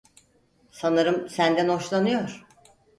Sanırım 0.71 1.29
senden 1.29 1.67
hoşlanıyor. 1.69 2.45